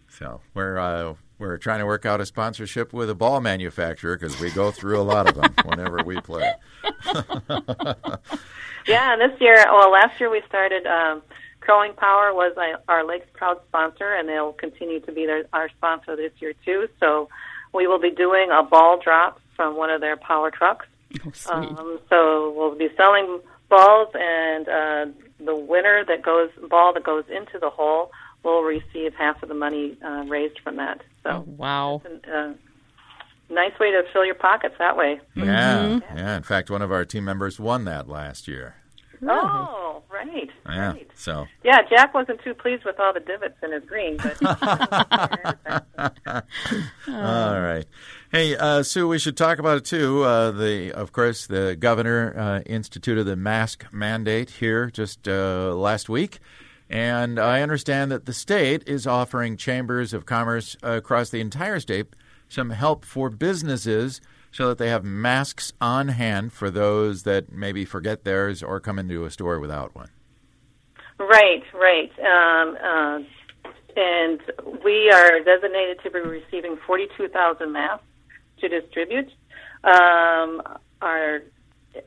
So 0.09 0.41
we're 0.55 0.79
uh, 0.79 1.15
we're 1.39 1.59
trying 1.59 1.81
to 1.81 1.87
work 1.87 2.07
out 2.07 2.21
a 2.21 2.27
sponsorship 2.27 2.93
with 2.93 3.11
a 3.11 3.15
ball 3.15 3.41
manufacturer 3.41 4.17
because 4.17 4.39
we 4.39 4.51
go 4.53 4.71
through 4.71 5.01
a 5.01 5.03
lot 5.03 5.29
of 5.29 5.35
them 5.35 5.53
whenever 5.65 6.05
we 6.05 6.21
play. 6.21 6.53
yeah, 8.87 9.17
this 9.17 9.41
year, 9.41 9.57
well, 9.69 9.91
last 9.91 10.21
year 10.21 10.31
we 10.31 10.43
started. 10.49 10.87
Um, 10.87 11.23
Crow 11.59 11.81
Wing 11.81 11.95
Power 11.97 12.33
was 12.35 12.57
our 12.89 13.05
Lakes 13.05 13.27
proud 13.35 13.61
sponsor, 13.69 14.15
and 14.15 14.29
they'll 14.29 14.53
continue 14.53 15.01
to 15.01 15.13
be 15.13 15.27
their, 15.27 15.45
our 15.53 15.69
sponsor 15.71 16.15
this 16.15 16.33
year 16.39 16.55
too. 16.65 16.89
So 17.01 17.29
we 17.73 17.89
will 17.89 18.01
be 18.01 18.11
doing 18.11 18.51
a 18.53 18.63
ball 18.63 19.01
drop 19.03 19.41
from 19.57 19.77
one 19.77 19.91
of 19.91 20.01
their 20.01 20.17
power 20.17 20.53
trucks. 20.53 20.87
Oh, 21.25 21.53
um, 21.53 21.99
so 22.09 22.53
we'll 22.57 22.77
be 22.77 22.89
selling 22.97 23.41
balls, 23.69 24.09
and 24.15 24.69
uh, 24.69 25.07
the 25.45 25.57
winner 25.57 26.05
that 26.07 26.23
goes 26.23 26.51
ball 26.69 26.93
that 26.95 27.03
goes 27.05 27.25
into 27.29 27.59
the 27.59 27.71
hole 27.71 28.13
will 28.45 28.63
receive 28.63 29.15
half 29.15 29.43
of 29.43 29.49
the 29.49 29.55
money 29.55 29.97
uh, 30.05 30.25
raised 30.27 30.59
from 30.61 30.77
that. 30.77 31.03
So 31.23 31.31
oh, 31.31 31.45
wow. 31.47 32.03
Uh, 32.05 32.53
nice 33.49 33.79
way 33.79 33.91
to 33.91 34.03
fill 34.13 34.25
your 34.25 34.35
pockets 34.35 34.75
that 34.79 34.97
way. 34.97 35.21
Yeah, 35.35 35.45
mm-hmm. 35.45 36.17
yeah. 36.17 36.37
In 36.37 36.43
fact, 36.43 36.71
one 36.71 36.83
of 36.83 36.91
our 36.91 37.05
team 37.05 37.25
members 37.25 37.61
won 37.61 37.85
that 37.85 38.09
last 38.09 38.49
year. 38.49 38.77
Oh, 39.25 40.03
right. 40.13 40.51
Yeah. 40.67 40.93
Right. 40.93 41.09
So. 41.15 41.47
Yeah, 41.63 41.83
Jack 41.89 42.13
wasn't 42.13 42.43
too 42.43 42.55
pleased 42.55 42.85
with 42.85 42.99
all 42.99 43.13
the 43.13 43.21
divots 43.21 43.55
in 43.63 43.73
his 43.73 43.85
green, 43.85 44.17
but. 44.17 44.37
all 47.09 47.61
right. 47.61 47.85
Hey, 48.33 48.57
uh, 48.57 48.83
Sue, 48.83 49.07
we 49.07 49.21
should 49.21 49.37
talk 49.37 49.61
about 49.61 49.77
it 49.77 49.85
too. 49.85 50.25
Uh, 50.25 50.51
the, 50.51 50.93
of 50.93 51.13
course, 51.13 51.47
the 51.47 51.77
governor 51.79 52.37
uh, 52.37 52.61
instituted 52.67 53.23
the 53.25 53.37
mask 53.37 53.87
mandate 53.93 54.51
here 54.51 54.91
just 54.91 55.29
uh, 55.29 55.73
last 55.75 56.09
week. 56.09 56.41
And 56.93 57.39
I 57.39 57.63
understand 57.63 58.13
that 58.13 58.27
the 58.27 58.35
state 58.35 58.85
is 58.87 59.07
offering 59.07 59.57
chambers 59.57 60.13
of 60.13 60.27
commerce 60.27 60.77
across 60.83 61.31
the 61.31 61.41
entire 61.41 61.81
state 61.81 62.09
some 62.51 62.69
help 62.69 63.07
for 63.07 63.31
businesses 63.31 64.21
so 64.51 64.69
that 64.69 64.77
they 64.77 64.91
have 64.91 65.03
masks 65.03 65.73
on 65.81 66.09
hand 66.09 66.53
for 66.53 66.71
those 66.71 67.23
that 67.23 67.51
maybe 67.51 67.87
forget 67.87 68.25
theirs 68.25 68.63
or 68.63 68.79
come 68.79 68.99
into 68.99 69.25
a 69.25 69.31
store 69.31 69.59
without 69.59 69.95
one. 69.95 70.11
Right, 71.19 71.63
right. 71.73 72.13
Um, 72.21 72.77
uh, 72.77 73.21
and 73.97 74.43
we 74.85 75.11
are 75.11 75.41
designated 75.41 75.99
to 76.03 76.11
be 76.11 76.21
receiving 76.21 76.77
42,000 76.87 77.73
masks 77.73 78.05
to 78.61 78.69
distribute. 78.69 79.31
Um, 79.85 80.63
our 81.01 81.41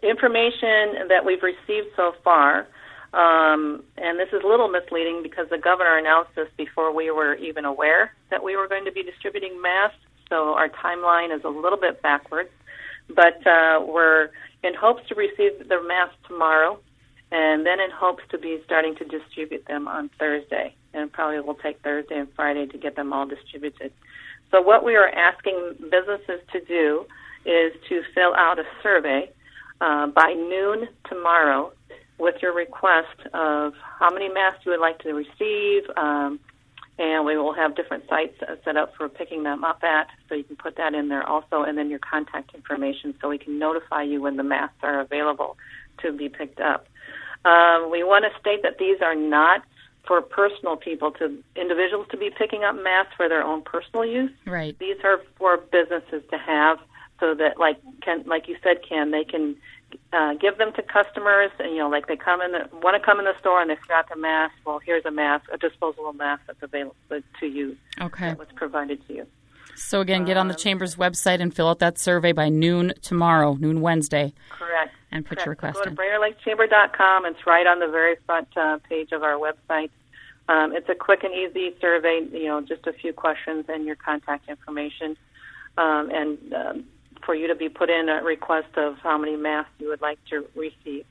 information 0.03 1.07
that 1.09 1.25
we've 1.25 1.41
received 1.41 1.87
so 1.95 2.13
far 2.23 2.67
um, 3.15 3.81
and 3.97 4.19
this 4.19 4.27
is 4.33 4.43
a 4.43 4.47
little 4.47 4.67
misleading 4.67 5.23
because 5.23 5.47
the 5.49 5.57
governor 5.57 5.97
announced 5.97 6.31
this 6.35 6.49
before 6.57 6.93
we 6.93 7.11
were 7.11 7.35
even 7.35 7.63
aware 7.63 8.13
that 8.29 8.43
we 8.43 8.57
were 8.57 8.67
going 8.67 8.83
to 8.85 8.91
be 8.91 9.03
distributing 9.03 9.61
masks. 9.61 9.97
So 10.29 10.53
our 10.53 10.67
timeline 10.67 11.33
is 11.33 11.43
a 11.45 11.49
little 11.49 11.79
bit 11.79 12.01
backwards. 12.01 12.49
But 13.07 13.45
uh, 13.47 13.85
we're 13.87 14.29
in 14.63 14.73
hopes 14.73 15.07
to 15.07 15.15
receive 15.15 15.69
the 15.69 15.81
masks 15.87 16.17
tomorrow, 16.27 16.79
and 17.31 17.65
then 17.65 17.79
in 17.79 17.89
hopes 17.91 18.23
to 18.31 18.37
be 18.37 18.61
starting 18.65 18.95
to 18.95 19.05
distribute 19.05 19.65
them 19.65 19.87
on 19.87 20.09
Thursday. 20.19 20.75
And 20.93 21.11
probably 21.11 21.39
will 21.39 21.55
take 21.55 21.81
Thursday 21.81 22.17
and 22.17 22.27
Friday 22.35 22.65
to 22.67 22.77
get 22.77 22.97
them 22.97 23.13
all 23.13 23.25
distributed. 23.27 23.93
So 24.51 24.61
what 24.61 24.83
we 24.83 24.95
are 24.95 25.07
asking 25.07 25.75
businesses 25.89 26.41
to 26.51 26.59
do 26.65 27.05
is 27.45 27.71
to 27.87 28.01
fill 28.13 28.33
out 28.35 28.59
a 28.59 28.63
survey 28.83 29.29
uh, 29.79 30.07
by 30.07 30.33
noon 30.33 30.89
tomorrow 31.07 31.71
with 32.17 32.35
your 32.41 32.53
request 32.53 33.19
of 33.33 33.73
how 33.99 34.09
many 34.11 34.29
masks 34.29 34.65
you 34.65 34.71
would 34.71 34.79
like 34.79 34.99
to 34.99 35.13
receive. 35.13 35.83
Um, 35.97 36.39
and 36.97 37.25
we 37.25 37.37
will 37.37 37.53
have 37.53 37.75
different 37.75 38.05
sites 38.07 38.39
set 38.63 38.77
up 38.77 38.95
for 38.95 39.09
picking 39.09 39.43
them 39.43 39.65
up 39.65 39.83
at, 39.83 40.07
so 40.29 40.35
you 40.35 40.45
can 40.45 40.55
put 40.55 40.77
that 40.77 40.93
in 40.93 41.09
there 41.09 41.27
also, 41.27 41.63
and 41.63 41.77
then 41.77 41.89
your 41.89 41.99
contact 41.99 42.55
information 42.55 43.13
so 43.21 43.27
we 43.27 43.37
can 43.37 43.59
notify 43.59 44.01
you 44.01 44.21
when 44.21 44.37
the 44.37 44.43
masks 44.43 44.77
are 44.81 45.01
available 45.01 45.57
to 46.01 46.13
be 46.13 46.29
picked 46.29 46.61
up. 46.61 46.87
Um, 47.43 47.91
we 47.91 48.03
want 48.03 48.23
to 48.23 48.39
state 48.39 48.63
that 48.63 48.77
these 48.77 49.01
are 49.01 49.15
not 49.15 49.63
for 50.07 50.21
personal 50.21 50.77
people 50.77 51.11
to 51.11 51.43
individuals 51.55 52.07
to 52.11 52.17
be 52.17 52.29
picking 52.29 52.63
up 52.63 52.75
masks 52.75 53.13
for 53.17 53.27
their 53.27 53.43
own 53.43 53.61
personal 53.61 54.05
use. 54.05 54.31
Right. 54.45 54.77
These 54.79 54.97
are 55.03 55.21
for 55.37 55.57
businesses 55.57 56.23
to 56.31 56.37
have 56.37 56.79
so 57.19 57.33
that 57.35 57.59
like 57.59 57.77
can 58.01 58.23
like 58.25 58.47
you 58.47 58.57
said 58.63 58.77
Ken 58.87 59.11
they 59.11 59.23
can 59.23 59.55
uh, 60.13 60.33
give 60.35 60.57
them 60.57 60.71
to 60.73 60.81
customers 60.81 61.51
and 61.59 61.71
you 61.71 61.79
know 61.79 61.89
like 61.89 62.07
they 62.07 62.15
come 62.15 62.41
in 62.41 62.51
the 62.51 62.69
want 62.83 62.95
to 62.95 63.05
come 63.05 63.19
in 63.19 63.25
the 63.25 63.33
store 63.39 63.61
and 63.61 63.69
they 63.69 63.75
forgot 63.75 64.07
the 64.09 64.15
mask 64.15 64.53
well 64.65 64.79
here's 64.79 65.05
a 65.05 65.11
mask 65.11 65.45
a 65.53 65.57
disposable 65.57 66.13
mask 66.13 66.41
that's 66.47 66.61
available 66.63 66.95
to 67.39 67.45
use 67.45 67.77
Okay. 68.01 68.29
that 68.29 68.39
was 68.39 68.47
provided 68.55 69.05
to 69.07 69.13
you 69.13 69.27
So 69.77 69.99
again, 69.99 70.23
get 70.23 70.37
on 70.37 70.47
the 70.47 70.53
Um, 70.53 70.57
chamber's 70.59 70.95
website 70.95 71.41
and 71.41 71.53
fill 71.53 71.67
out 71.67 71.79
that 71.79 71.97
survey 71.97 72.31
by 72.31 72.47
noon 72.47 72.93
tomorrow, 73.01 73.55
noon 73.59 73.81
Wednesday, 73.81 74.33
correct 74.49 74.93
and 75.11 75.25
put 75.25 75.39
your 75.45 75.53
Correct. 75.55 75.75
request 75.75 75.83
Go 75.83 75.89
in. 75.89 75.95
to 75.95 76.01
BrainerdLakeChamber.com. 76.01 77.25
It's 77.25 77.45
right 77.45 77.67
on 77.67 77.79
the 77.79 77.87
very 77.87 78.15
front 78.25 78.47
uh, 78.55 78.77
page 78.89 79.11
of 79.11 79.21
our 79.23 79.33
website. 79.33 79.89
Um, 80.47 80.73
it's 80.73 80.87
a 80.89 80.95
quick 80.95 81.23
and 81.23 81.33
easy 81.33 81.75
survey. 81.81 82.21
You 82.31 82.45
know, 82.47 82.61
just 82.61 82.85
a 82.87 82.93
few 82.93 83.11
questions 83.13 83.65
and 83.67 83.85
your 83.85 83.95
contact 83.95 84.47
information, 84.47 85.17
um, 85.77 86.09
and 86.11 86.53
um, 86.53 86.83
for 87.25 87.35
you 87.35 87.47
to 87.47 87.55
be 87.55 87.69
put 87.69 87.89
in 87.89 88.09
a 88.09 88.23
request 88.23 88.77
of 88.77 88.97
how 88.99 89.17
many 89.17 89.35
masks 89.35 89.71
you 89.79 89.89
would 89.89 90.01
like 90.01 90.19
to 90.29 90.45
receive. 90.55 91.05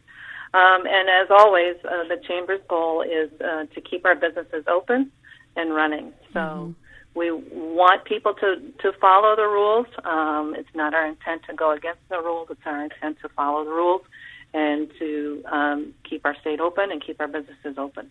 Um, 0.54 0.86
and 0.86 1.08
as 1.08 1.28
always, 1.30 1.76
uh, 1.84 2.06
the 2.08 2.20
chamber's 2.28 2.60
goal 2.68 3.02
is 3.02 3.30
uh, 3.40 3.64
to 3.74 3.80
keep 3.80 4.04
our 4.04 4.14
businesses 4.14 4.64
open 4.68 5.10
and 5.56 5.74
running. 5.74 6.12
So 6.32 6.74
we 7.14 7.32
want 7.32 8.04
people 8.04 8.34
to, 8.34 8.56
to 8.82 8.92
follow 9.00 9.34
the 9.34 9.46
rules. 9.46 9.86
Um, 10.04 10.54
it's 10.56 10.74
not 10.74 10.94
our 10.94 11.06
intent 11.06 11.42
to 11.48 11.54
go 11.54 11.72
against 11.72 12.00
the 12.08 12.18
rules. 12.18 12.48
It's 12.50 12.60
our 12.66 12.84
intent 12.84 13.18
to 13.22 13.28
follow 13.30 13.64
the 13.64 13.70
rules 13.70 14.02
and 14.52 14.90
to 14.98 15.42
um, 15.50 15.94
keep 16.08 16.24
our 16.24 16.36
state 16.40 16.60
open 16.60 16.92
and 16.92 17.04
keep 17.04 17.20
our 17.20 17.28
businesses 17.28 17.76
open. 17.76 18.10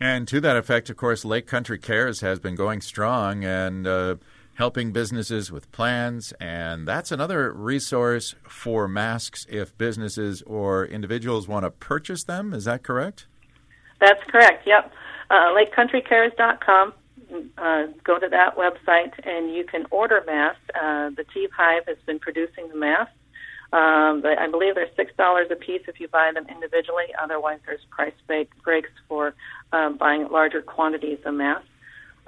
And 0.00 0.28
to 0.28 0.40
that 0.40 0.56
effect, 0.56 0.90
of 0.90 0.96
course, 0.96 1.24
Lake 1.24 1.46
Country 1.46 1.78
Cares 1.78 2.20
has 2.20 2.38
been 2.38 2.54
going 2.54 2.80
strong 2.80 3.44
and 3.44 3.86
uh, 3.86 4.16
helping 4.56 4.92
businesses 4.92 5.52
with 5.52 5.70
plans. 5.72 6.32
And 6.40 6.86
that's 6.88 7.12
another 7.12 7.52
resource 7.52 8.34
for 8.48 8.88
masks 8.88 9.46
if 9.48 9.76
businesses 9.78 10.42
or 10.42 10.84
individuals 10.84 11.46
want 11.46 11.64
to 11.64 11.70
purchase 11.70 12.24
them. 12.24 12.52
Is 12.52 12.64
that 12.64 12.82
correct? 12.82 13.26
That's 14.00 14.22
correct. 14.24 14.66
Yep. 14.66 14.92
Uh, 15.30 15.54
LakeCountryCares.com. 15.54 16.92
Uh, 17.58 17.86
go 18.04 18.18
to 18.18 18.28
that 18.28 18.56
website 18.56 19.12
and 19.26 19.54
you 19.54 19.64
can 19.64 19.84
order 19.90 20.22
masks. 20.26 20.60
Uh, 20.74 21.10
the 21.10 21.24
Teeve 21.34 21.50
Hive 21.56 21.82
has 21.86 21.96
been 22.06 22.18
producing 22.18 22.68
the 22.68 22.76
masks. 22.76 23.12
Um, 23.72 24.20
but 24.22 24.38
I 24.38 24.48
believe 24.48 24.76
they're 24.76 24.88
six 24.94 25.12
dollars 25.18 25.48
a 25.50 25.56
piece 25.56 25.82
if 25.88 25.98
you 25.98 26.06
buy 26.06 26.30
them 26.32 26.46
individually. 26.48 27.06
Otherwise, 27.20 27.58
there's 27.66 27.80
price 27.90 28.14
breaks 28.62 28.90
for 29.08 29.34
um, 29.72 29.96
buying 29.96 30.28
larger 30.30 30.62
quantities 30.62 31.18
of 31.24 31.34
masks. 31.34 31.66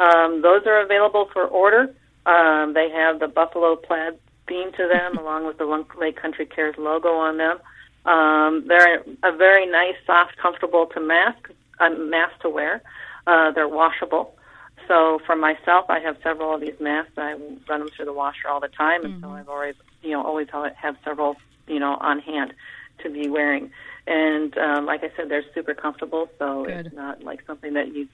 Um, 0.00 0.42
those 0.42 0.66
are 0.66 0.82
available 0.82 1.28
for 1.32 1.44
order. 1.44 1.94
Um, 2.26 2.74
they 2.74 2.90
have 2.90 3.20
the 3.20 3.28
buffalo 3.28 3.76
plaid 3.76 4.18
theme 4.46 4.72
to 4.72 4.88
them, 4.88 5.18
along 5.22 5.46
with 5.46 5.58
the 5.58 5.84
Lake 5.98 6.20
Country 6.20 6.46
Cares 6.46 6.74
logo 6.78 7.14
on 7.14 7.36
them. 7.38 7.58
Um, 8.04 8.64
they're 8.66 9.02
a 9.22 9.36
very 9.36 9.66
nice, 9.66 9.96
soft, 10.06 10.36
comfortable 10.38 10.86
to 10.86 11.00
mask, 11.00 11.50
uh, 11.78 11.90
mask 11.90 12.40
to 12.42 12.48
wear. 12.48 12.82
Uh, 13.26 13.50
they're 13.50 13.68
washable. 13.68 14.34
So 14.86 15.20
for 15.26 15.36
myself, 15.36 15.84
I 15.90 16.00
have 16.00 16.16
several 16.22 16.54
of 16.54 16.62
these 16.62 16.80
masks. 16.80 17.12
I 17.18 17.34
run 17.68 17.80
them 17.80 17.88
through 17.94 18.06
the 18.06 18.12
washer 18.14 18.48
all 18.48 18.60
the 18.60 18.68
time, 18.68 19.04
and 19.04 19.20
so 19.20 19.30
I've 19.30 19.48
always, 19.48 19.74
you 20.02 20.12
know, 20.12 20.24
always 20.24 20.48
have 20.76 20.96
several, 21.04 21.36
you 21.66 21.78
know, 21.78 21.98
on 22.00 22.20
hand 22.20 22.54
to 23.02 23.10
be 23.10 23.28
wearing. 23.28 23.70
And 24.06 24.56
um, 24.56 24.86
like 24.86 25.04
I 25.04 25.12
said, 25.14 25.28
they're 25.28 25.44
super 25.54 25.74
comfortable, 25.74 26.30
so 26.38 26.64
Good. 26.64 26.86
it's 26.86 26.94
not 26.94 27.22
like 27.22 27.44
something 27.46 27.74
that 27.74 27.94
you, 27.94 28.08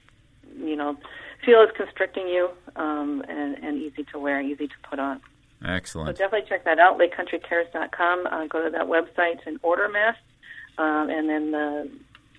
you 0.57 0.75
know, 0.75 0.97
feel 1.45 1.61
is 1.61 1.69
constricting 1.75 2.27
you, 2.27 2.49
um, 2.75 3.23
and, 3.27 3.55
and 3.63 3.77
easy 3.81 4.03
to 4.11 4.19
wear, 4.19 4.41
easy 4.41 4.67
to 4.67 4.73
put 4.89 4.99
on. 4.99 5.21
So 5.61 5.69
Excellent. 5.69 6.17
definitely 6.17 6.47
check 6.49 6.65
that 6.65 6.79
out, 6.79 6.99
LakeCountryCares.com. 6.99 8.27
Uh, 8.27 8.45
go 8.47 8.63
to 8.63 8.69
that 8.71 8.87
website 8.87 9.39
and 9.45 9.59
order 9.63 9.87
masks. 9.89 10.21
Um, 10.77 11.09
and 11.09 11.29
then 11.29 11.55
uh, 11.55 11.85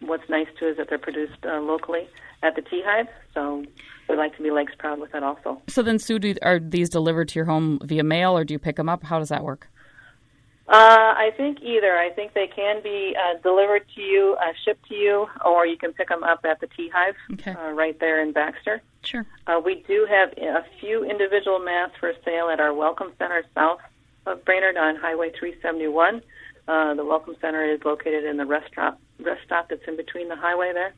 what's 0.00 0.28
nice 0.28 0.46
too 0.58 0.68
is 0.68 0.76
that 0.76 0.88
they're 0.88 0.98
produced 0.98 1.44
uh, 1.44 1.60
locally 1.60 2.08
at 2.42 2.54
the 2.54 2.62
Tea 2.62 2.82
Hive. 2.84 3.08
So 3.34 3.64
we 4.08 4.16
like 4.16 4.36
to 4.36 4.42
be 4.42 4.50
Lakes 4.50 4.74
proud 4.78 5.00
with 5.00 5.12
that 5.12 5.22
also. 5.22 5.62
So 5.68 5.82
then, 5.82 5.98
Sue, 5.98 6.18
do, 6.18 6.34
are 6.42 6.58
these 6.60 6.90
delivered 6.90 7.28
to 7.28 7.38
your 7.38 7.46
home 7.46 7.80
via 7.82 8.04
mail, 8.04 8.36
or 8.36 8.44
do 8.44 8.52
you 8.54 8.58
pick 8.58 8.76
them 8.76 8.88
up? 8.88 9.02
How 9.02 9.18
does 9.18 9.30
that 9.30 9.42
work? 9.42 9.68
Uh, 10.68 11.14
I 11.16 11.30
think 11.36 11.62
either. 11.62 11.96
I 11.96 12.10
think 12.10 12.34
they 12.34 12.48
can 12.48 12.82
be 12.82 13.16
uh, 13.16 13.40
delivered 13.40 13.82
to 13.94 14.00
you, 14.00 14.36
uh, 14.40 14.52
shipped 14.64 14.88
to 14.88 14.94
you, 14.96 15.26
or 15.44 15.64
you 15.64 15.76
can 15.78 15.92
pick 15.92 16.08
them 16.08 16.24
up 16.24 16.44
at 16.44 16.60
the 16.60 16.66
Tea 16.66 16.90
Hive 16.92 17.14
Okay. 17.34 17.52
uh, 17.52 17.70
right 17.70 17.98
there 18.00 18.20
in 18.20 18.32
Baxter. 18.32 18.82
Sure. 19.06 19.24
Uh, 19.46 19.60
we 19.64 19.84
do 19.86 20.06
have 20.10 20.32
a 20.36 20.64
few 20.80 21.04
individual 21.04 21.60
masks 21.60 21.96
for 22.00 22.12
sale 22.24 22.48
at 22.52 22.58
our 22.58 22.74
Welcome 22.74 23.12
Center 23.18 23.44
south 23.54 23.78
of 24.26 24.44
Brainerd 24.44 24.76
on 24.76 24.96
Highway 24.96 25.30
371. 25.38 26.22
Uh, 26.66 26.94
the 26.94 27.04
Welcome 27.04 27.36
Center 27.40 27.64
is 27.64 27.80
located 27.84 28.24
in 28.24 28.36
the 28.36 28.46
rest 28.46 28.72
stop, 28.72 28.98
rest 29.20 29.42
stop 29.44 29.68
that's 29.68 29.86
in 29.86 29.96
between 29.96 30.28
the 30.28 30.34
highway 30.34 30.72
there. 30.72 30.92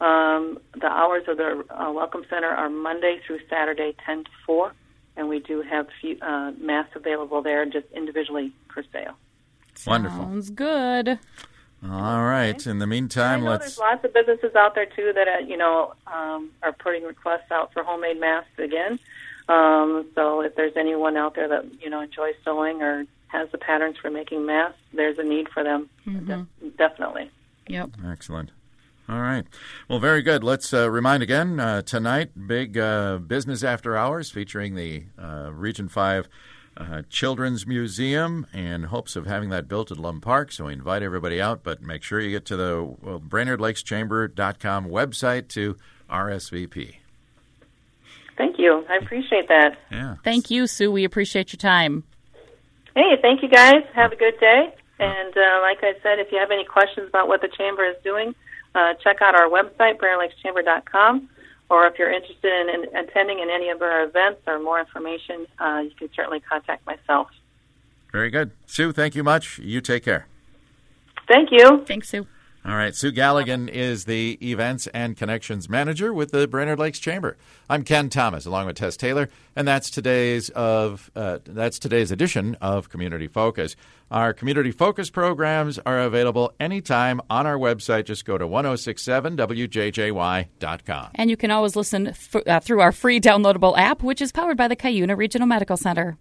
Um, 0.00 0.58
the 0.80 0.86
hours 0.86 1.24
of 1.28 1.36
the 1.36 1.62
uh, 1.68 1.92
Welcome 1.92 2.24
Center 2.30 2.48
are 2.48 2.70
Monday 2.70 3.20
through 3.26 3.40
Saturday, 3.50 3.94
10 4.06 4.24
to 4.24 4.30
4, 4.46 4.72
and 5.16 5.28
we 5.28 5.40
do 5.40 5.60
have 5.60 5.88
few, 6.00 6.16
uh, 6.22 6.52
masks 6.52 6.96
available 6.96 7.42
there 7.42 7.66
just 7.66 7.86
individually 7.94 8.52
for 8.72 8.82
sale. 8.90 9.18
Wonderful. 9.86 10.24
Sounds 10.24 10.48
good. 10.48 11.18
All 11.82 12.22
right. 12.24 12.66
In 12.66 12.78
the 12.78 12.84
I 12.84 12.88
meantime, 12.88 13.42
know 13.44 13.50
let's. 13.50 13.64
there's 13.64 13.78
lots 13.78 14.04
of 14.04 14.12
businesses 14.12 14.54
out 14.54 14.74
there 14.74 14.86
too 14.86 15.12
that 15.14 15.28
uh, 15.28 15.38
you 15.46 15.56
know 15.56 15.94
um, 16.06 16.50
are 16.62 16.72
putting 16.72 17.04
requests 17.04 17.50
out 17.50 17.72
for 17.72 17.82
homemade 17.82 18.20
masks 18.20 18.58
again. 18.58 18.98
Um, 19.48 20.06
so 20.14 20.42
if 20.42 20.54
there's 20.56 20.76
anyone 20.76 21.16
out 21.16 21.34
there 21.34 21.48
that 21.48 21.64
you 21.82 21.88
know 21.88 22.00
enjoys 22.00 22.34
sewing 22.44 22.82
or 22.82 23.06
has 23.28 23.48
the 23.50 23.58
patterns 23.58 23.96
for 23.96 24.10
making 24.10 24.44
masks, 24.44 24.78
there's 24.92 25.18
a 25.18 25.22
need 25.24 25.48
for 25.48 25.62
them. 25.64 25.88
De- 26.06 26.46
definitely. 26.76 27.30
Yep. 27.68 27.90
Excellent. 28.06 28.50
All 29.08 29.20
right. 29.20 29.44
Well, 29.88 29.98
very 29.98 30.22
good. 30.22 30.44
Let's 30.44 30.72
uh, 30.72 30.88
remind 30.90 31.22
again 31.22 31.58
uh, 31.58 31.82
tonight, 31.82 32.46
big 32.46 32.76
uh, 32.78 33.18
business 33.18 33.64
after 33.64 33.96
hours 33.96 34.30
featuring 34.30 34.74
the 34.76 35.04
uh, 35.18 35.50
Region 35.52 35.88
5 35.88 36.28
uh, 36.76 37.02
Children's 37.10 37.66
Museum 37.66 38.46
in 38.52 38.84
hopes 38.84 39.16
of 39.16 39.26
having 39.26 39.50
that 39.50 39.68
built 39.68 39.90
at 39.90 39.98
Lum 39.98 40.20
Park. 40.20 40.52
So 40.52 40.66
we 40.66 40.72
invite 40.72 41.02
everybody 41.02 41.40
out, 41.40 41.62
but 41.62 41.82
make 41.82 42.02
sure 42.02 42.20
you 42.20 42.30
get 42.30 42.44
to 42.46 42.56
the 42.56 42.96
well, 43.02 43.20
BrainerdLakesChamber.com 43.20 44.86
website 44.86 45.48
to 45.48 45.76
RSVP. 46.08 46.96
Thank 48.36 48.58
you. 48.58 48.84
I 48.88 48.96
appreciate 48.96 49.48
that. 49.48 49.76
Yeah. 49.90 50.16
Thank 50.24 50.50
you, 50.50 50.66
Sue. 50.66 50.90
We 50.90 51.04
appreciate 51.04 51.52
your 51.52 51.58
time. 51.58 52.04
Hey, 52.94 53.18
thank 53.20 53.42
you 53.42 53.48
guys. 53.48 53.82
Have 53.94 54.12
a 54.12 54.16
good 54.16 54.38
day. 54.40 54.74
And 54.98 55.36
uh, 55.36 55.60
like 55.62 55.78
I 55.82 55.94
said, 56.02 56.18
if 56.18 56.32
you 56.32 56.38
have 56.38 56.50
any 56.50 56.64
questions 56.64 57.08
about 57.08 57.28
what 57.28 57.40
the 57.40 57.48
chamber 57.48 57.84
is 57.84 57.96
doing, 58.02 58.34
uh, 58.74 58.94
check 59.02 59.20
out 59.20 59.34
our 59.34 59.48
website, 59.48 59.98
BrainerdLakesChamber.com. 59.98 61.28
Or 61.70 61.86
if 61.86 61.98
you're 61.98 62.12
interested 62.12 62.52
in, 62.52 62.84
in 62.84 62.96
attending 62.96 63.38
in 63.38 63.48
any 63.48 63.68
of 63.70 63.80
our 63.80 64.02
events 64.02 64.42
or 64.46 64.58
more 64.58 64.80
information, 64.80 65.46
uh, 65.60 65.82
you 65.84 65.92
can 65.96 66.10
certainly 66.14 66.40
contact 66.40 66.84
myself. 66.84 67.28
Very 68.12 68.28
good. 68.28 68.50
Sue, 68.66 68.92
thank 68.92 69.14
you 69.14 69.22
much. 69.22 69.58
You 69.60 69.80
take 69.80 70.04
care. 70.04 70.26
Thank 71.28 71.50
you. 71.52 71.84
Thanks, 71.86 72.08
Sue. 72.08 72.26
All 72.62 72.76
right, 72.76 72.94
Sue 72.94 73.10
Galligan 73.10 73.70
is 73.70 74.04
the 74.04 74.36
Events 74.42 74.86
and 74.88 75.16
Connections 75.16 75.70
Manager 75.70 76.12
with 76.12 76.30
the 76.30 76.46
Brainerd 76.46 76.78
Lakes 76.78 76.98
Chamber. 76.98 77.38
I'm 77.70 77.84
Ken 77.84 78.10
Thomas, 78.10 78.44
along 78.44 78.66
with 78.66 78.76
Tess 78.76 78.98
Taylor, 78.98 79.30
and 79.56 79.66
that's 79.66 79.88
today's 79.88 80.50
of 80.50 81.10
uh, 81.16 81.38
that's 81.42 81.78
today's 81.78 82.12
edition 82.12 82.58
of 82.60 82.90
Community 82.90 83.28
Focus. 83.28 83.76
Our 84.10 84.34
Community 84.34 84.72
Focus 84.72 85.08
programs 85.08 85.78
are 85.86 86.00
available 86.00 86.52
anytime 86.60 87.22
on 87.30 87.46
our 87.46 87.56
website. 87.56 88.04
Just 88.04 88.26
go 88.26 88.36
to 88.36 88.46
1067wjjy.com. 88.46 91.10
And 91.14 91.30
you 91.30 91.38
can 91.38 91.50
always 91.50 91.76
listen 91.76 92.08
f- 92.08 92.36
uh, 92.46 92.60
through 92.60 92.82
our 92.82 92.92
free 92.92 93.20
downloadable 93.20 93.74
app, 93.78 94.02
which 94.02 94.20
is 94.20 94.32
powered 94.32 94.58
by 94.58 94.68
the 94.68 94.76
Cuyuna 94.76 95.16
Regional 95.16 95.46
Medical 95.46 95.78
Center. 95.78 96.18